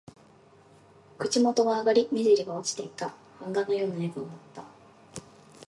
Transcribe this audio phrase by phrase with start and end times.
[1.19, 3.13] 口元は上がり、目じりは落ちていた。
[3.39, 4.63] 版画のような笑顔だった。